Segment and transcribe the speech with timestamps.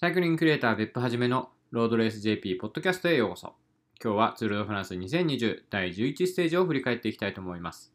[0.00, 3.52] サイクリングクリエイター別府はじめのロードレース JP ポッドキャストへようこそ。
[4.02, 7.92] 今日はツール・ド・フランス2020第11ステージを振り返っていきたいと思います。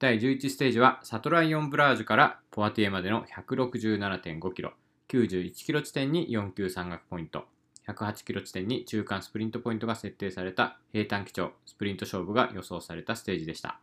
[0.00, 4.72] 第11ステージはシャトライヨン・プラージュからポワティエまでの167.5キロ、
[5.06, 7.44] 91キロ地点に4級山岳ポイント、
[7.86, 13.78] 108キロ地点に中間スプリントポイントが設定された平坦基調スプリント勝負が予想されたステージでした。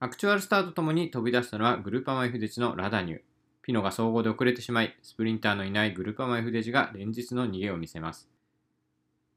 [0.00, 3.20] actual start ともに飛び出したのはグルパマ・エフデジのラダニュー。
[3.66, 8.28] ピノが総合で遅れてしまい、スプリンターのいないグルパマ・エフデジが連日の逃げを見せます。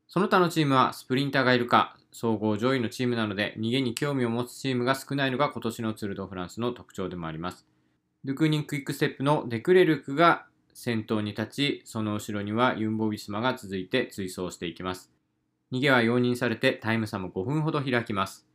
[0.08, 7.66] その他のチームはスプリンターがいるか、総合上位のチームなので逃げに興味を持つチームが少ないのが今年のツール・ド・フランスの特徴でもあります。
[8.24, 15.12] ドゥクーニンククイックステップのデクレルクが先頭に立ち、その後ろにはユンボ・ビスマが続いて追走していきます。
[15.72, 18.46] 逃げは容認されてタイム差も5分ほど開きます。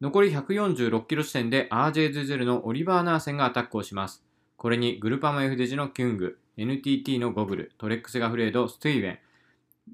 [0.00, 4.24] 残り146キロ地点で RJ0 のオリバー・ナーセンがアタックをします。
[4.60, 9.18] これにグルパマ F デジのキュング、NTT のゴグル、トレックスガフレード、スティーベン、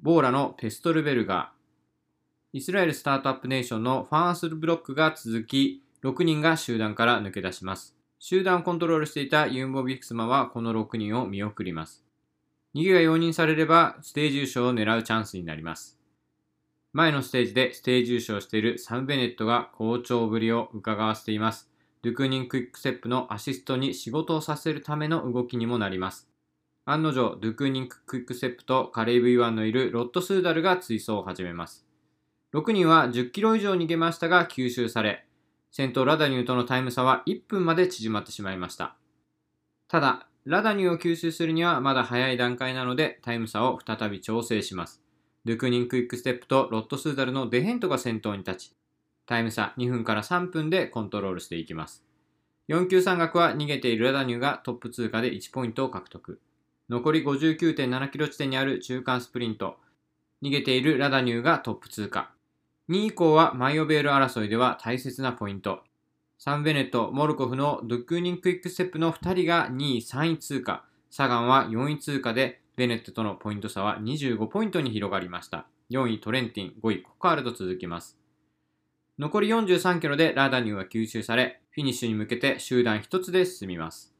[0.02, 7.94] ボーラのペストルベルガー、イスラエルスタートアップネーションのファースルブロックが続き、6人が集団から抜け出します。
[8.18, 12.04] 集団をコントロールしていたユンボビクスマはこの6人を見送ります。
[12.74, 15.96] 逃げが容認されればステージ優勝を狙うチャンスになります。
[16.92, 21.70] 前のステージでステージ優勝しているサンベネットが好調ぶりを伺わせています。
[22.06, 26.28] ドゥクーニンククイックステップのアシストに仕事をさせるための動きにもなります。
[26.84, 31.84] 案の定、ドゥクーニンククイックステップとカレイブ・ユアンのいるロット・スーダルが追走を始めます。
[32.54, 35.26] 6人は10キロ以上逃げましたが吸収され、
[35.72, 38.94] 先頭ラダニューとのタイム差は1分まで縮まってしまいました。
[39.88, 45.02] ただ、ラダニューを吸収するにはまだ早い段階なのでタイム差を再び調整します。
[45.44, 48.76] ドゥクーニンククイックステップとロット・スーダルのデヘントが先頭に立ち、
[49.26, 52.04] タイム差2分から3分でコントロールしていきます。
[52.68, 56.40] 4級山岳は逃げているラダニューがトップ通過で1ポイントを獲得。
[56.88, 59.76] 残り59.7キロ地点にある中間スプリント。
[60.42, 62.30] 逃げているラダニューがトップ通過。
[62.88, 65.80] 2位以降はマイヨヴェール争いでは大切なポイント。
[66.38, 70.84] サム・ベネット、モルコフのドゥクーニンククイックステップの2人が2位、3位通過。
[71.10, 75.66] サガンは4位通過で、ベネットとのポイント差は25ポイントに広がりました。
[75.90, 78.18] 4位トレンティン、5位コカールと続きます。
[79.18, 84.14] 残り43キロでラダニューは吸収され、フィニッシュに向けて集団1つで進みます。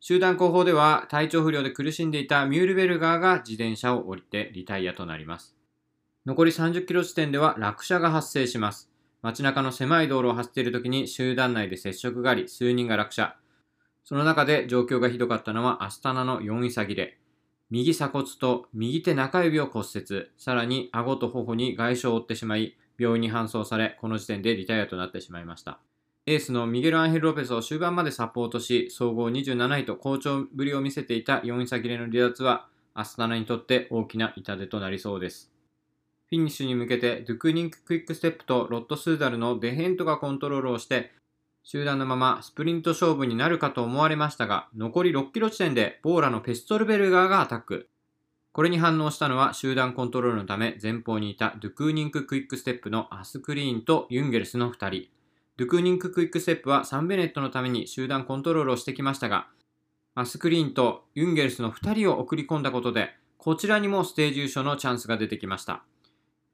[0.00, 5.56] 集団後方では体調不良で苦しんでいたミュールベルガーが自転車を降りてリタイアとなります。
[6.24, 8.90] 残り30キロ地点では落車が発生します。
[9.20, 13.36] 街中の狭い道路を走っている時に集団内で接触があり、数人が落車。
[14.04, 17.18] その中で状況がひどかったのはアスタナの4位差切れ。
[17.68, 25.78] 右鎖骨と右手中指を骨折、さらに顎と頬に外傷を負ってしまい、病院に搬送され、この時点でリタイアとなってしまいました。
[26.26, 35.50] エースのミゲル・アンヘル・ロペスを終盤までサポートし、総合27位と好調ぶりを見せていた矢先での離脱は、アスタナにとって大きな痛手となりそうです。
[36.28, 41.10] フィニッシュに向けて、ドゥクーニンククイックステップとロット・スーダルのデヘントがコントロールをして、
[41.62, 47.88] 集団のままスプリント勝負になるかと思われましたが、残り6キロ地点でボーラのペストルベルガーがアタック。
[48.52, 55.08] これに反応したのは集団コントロールのため前方にいたドゥクーニンククイックステップのアスグリーンとユンゲルスの2人。
[55.56, 59.46] ドゥクーニンククイックステップはサンベネットのために集団コントロールをしてきましたが、
[60.16, 65.84] アスグリーンとユンゲルスの2人を送り込んだことで、こちらにもステージ優勝のチャンスが出てきました。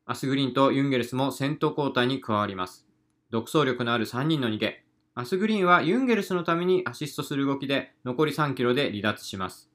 [0.05, 2.87] アスグリーンとユンゲルスも先頭交代に加わります。
[3.31, 4.85] 独走力のある3人の逃げ。
[5.15, 9.71] アスグリーンはユンゲルスのためにアシストする動きで残り3キロで離脱します。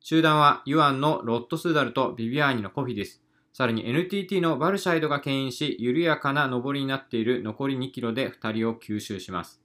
[0.00, 3.22] 集団はユアンのロットスーダルとビビアーニのコフィです。
[3.52, 9.60] さらに NTT のバルシャイドが牽引し、緩やかな上りになっている残り2キロで2人を吸収します。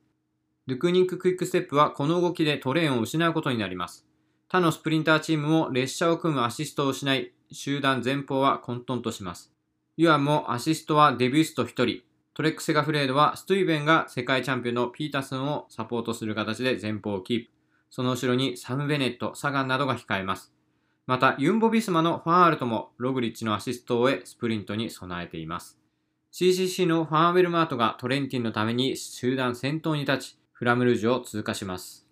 [0.65, 4.07] ドゥクーニンククイックステップはこの動きでトレーンを失うことになります。
[4.47, 9.51] 他のスプリンターチームも列車を組むアシストを失い、集団前方は混沌とします。
[9.97, 12.01] ユアンもアシストはデビュースト1人、
[12.33, 17.52] トレックセガフレードはストゥイベンが世界チャンピオンのピータソンをサポートする形で前方をキープ。
[17.95, 20.51] その後ろにサム・ベネット、サガンなどが控えます。
[21.05, 25.77] また、ユンボビスマのファンアルトもログリッチのアシストを終えスプリントに備えています。
[26.31, 32.07] CCC のファンウェルマートがトレンティンのために集団先頭に立ち、フラムルージュを通過します。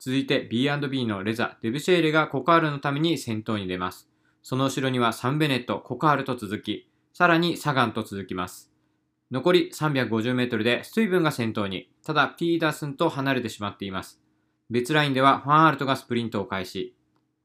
[0.00, 4.08] 続いて B&B のレザ・デブシェーレがコカールのために先頭に出ます。
[4.42, 8.72] その後ろにはサンベネット、コカールと続き、さらにサガンと続きます。
[9.30, 14.19] 残り350メートルでストイブンが先頭に、ただピーダースンと離れてしまっています。
[14.70, 16.94] 別ラインではファンアルトがスプリントを開始。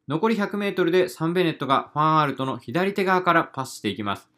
[0.07, 4.30] 残り100メートルでサンベネットがファンアルトの左手側からパスしていきます。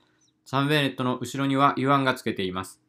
[0.45, 2.81] サンベネットの後ろにはユアンがつけています。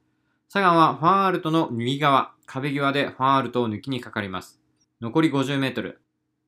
[0.49, 4.61] サガンはファンアルトの右側、壁際でファンアルトを抜きにかかります。
[5.01, 6.01] 残り50メートル。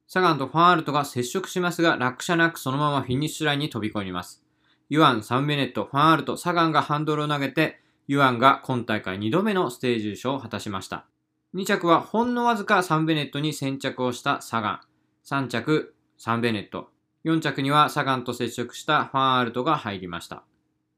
[0.06, 4.44] サガンとファンアルトが接触しますが、落車なくそのままフィニッシュラインに飛び込みます。
[4.88, 11.06] ユアン、サンベネット、ファンアルト、サガンがハンドルを投げて、ユアンが今大会2度目のステージ優勝を果たしました。
[11.52, 14.80] 2着はほんのわずかサンベネットに先着をしたサガン。
[15.24, 16.90] 3着、サンベネット。
[17.24, 20.44] 4着にはサガンと接触したファンアルトが入りました。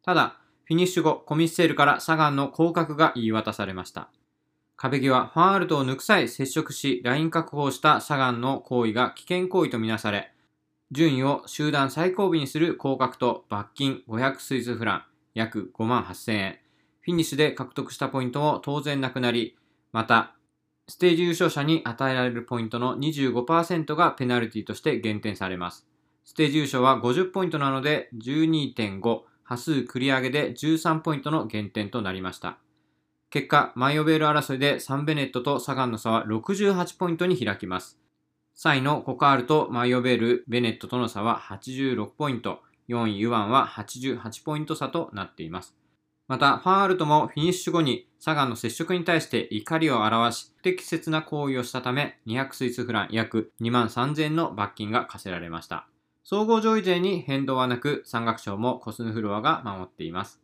[0.04, 4.10] ただ、フィニッシュ後、コミッセールからサガンの降格が言い渡されました。
[4.76, 10.32] 壁際、ファンアルトを抜く際接触し、ライン確保したサガンの行為が危険行為とみなされ、
[10.90, 16.58] 順位を集団最後尾にする降格と罰金500スイスフラン、約5万8000円。
[17.00, 19.56] フィニッシュで獲得したポイントも当然なくなり、
[19.92, 20.34] また、
[20.88, 25.86] ステージ優勝者に与えられるポイントの25%がペナルティとして減点されます。
[26.24, 32.58] ステージ優勝は50ポイントなので12.5、波数繰り上げで13ポイントの減点となりました。
[33.30, 37.98] 結果、マイオベール争いでサンベネットとサガンの差は68ポイントに開きます。
[38.56, 45.74] 3位のコカールとマイオベール、ベネットとの差は86ポイント、4位ユワンは88ポイント差となっています。
[46.28, 55.86] また、ファンアルトもフィニッシュ後にサガンの接触に対して怒りを表し、不適切な行為をしたため、200スイスフラン約2万3000円の罰金が課せられました。
[56.24, 60.40] 総合上位勢に変動はなく、山岳賞もコスヌフロアが守っています。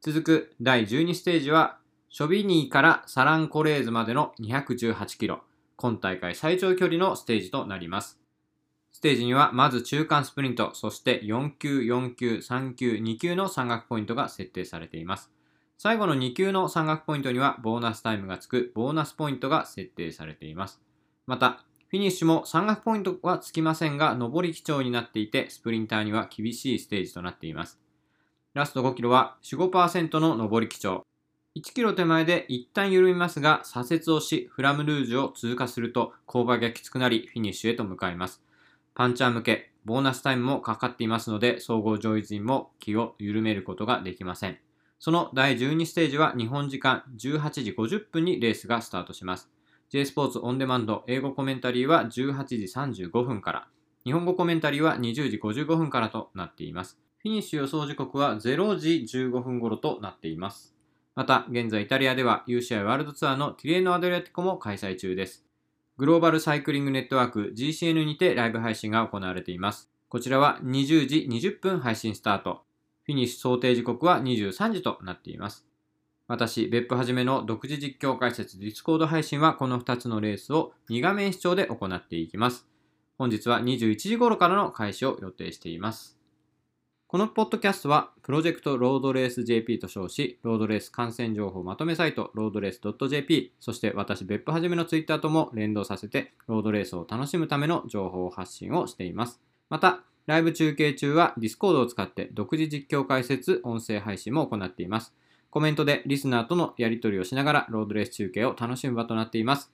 [0.00, 1.78] 続く第12ステージは、
[2.08, 5.42] ショビニーからサランコレーズまでの218キロ。
[5.76, 8.21] 今大会最長距離のステージとなります。
[9.02, 15.28] ステージにはまず中間スプリント、そして4級、4級、3級、2級の山岳ポイントが設定されています。
[15.76, 20.80] 最後の2級の山岳ポイントにはボーナスタイムがつくボーナスポイントが設定されています。
[21.26, 27.80] また、フィニッシュも山岳ポイントはつきませんが、上り基調になっていて、スプリンターには厳しいステージとなっています。
[28.54, 31.04] ラスト5キロは4、5%の上り基調。
[31.56, 38.40] 1キロ手前で一旦緩みますが、左折をし、フラムルージュを通過すると、勾配がきつくなり、フィニッシュへと向かいます。
[38.94, 44.58] パンチャー向け、ボーナスタイムもかかっていますので、総合上位陣も気を緩めることができません。
[44.98, 49.50] その第12ステージは日本時間18時50分にレースがスタートします。
[49.90, 53.68] J スポーツオンデマンド英語コメンタリーは18時35分から、
[54.04, 56.98] 日本語コメンタリーは20時55分からとなっています。
[57.18, 60.74] フィニッシュ予想時刻は0時15分頃となっています。
[61.14, 65.44] また、現在イタリアでは UCI ワールドツアーのティレーノ・アドリアティコも開催中です。
[65.98, 69.90] グローバルサイクリングネットワーク GCN にてライブ配信が行われています。
[70.08, 72.62] こちらは20時20分配信スタート。
[73.04, 75.66] フィニッシュ想定時刻は23時となっています。
[76.28, 82.66] 私、別府はじめの独自実況解説ディスコード配信はこの2つのレースを2画面視聴で行っていきます。
[83.18, 86.21] 本日は21時頃からの開始を予定しています。
[87.12, 99.42] このポッドキャストは、プロジェクトロードレース JP と称し、ロードレース観戦情報まとめサイト、ロードレース .jp、そして私、別府はじめのツイッターとも連動させて、ロードレースを楽しむための情報発信をしています。
[99.68, 105.12] また、ライブ中継中は Discord を使って独自実況解説、音声配信も行っています。
[105.50, 109.70] コメントでリスナーとのやり取りをしながらロードレース中継を楽しむ場となっています。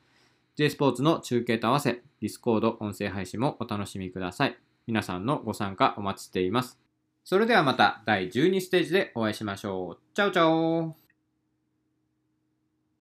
[0.56, 4.58] J スポーツの中継と合わせ、Discord 音声配信もお楽しみください。
[4.88, 6.87] 皆さんのご参加お待ちしています。
[7.28, 10.14] それではまた第12ステージでお会いしましょう。
[10.14, 10.96] チャオチャオ